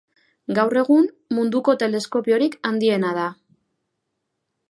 [0.59, 1.03] Gaur egun,
[1.39, 3.29] munduko teleskopiorik handiena da.